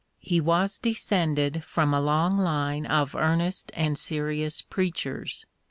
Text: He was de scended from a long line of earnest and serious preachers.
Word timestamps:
He 0.17 0.41
was 0.41 0.79
de 0.79 0.95
scended 0.95 1.61
from 1.61 1.93
a 1.93 2.01
long 2.01 2.35
line 2.39 2.87
of 2.87 3.13
earnest 3.15 3.69
and 3.75 3.99
serious 3.99 4.59
preachers. 4.59 5.45